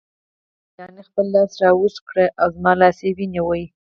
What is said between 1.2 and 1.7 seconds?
لاس را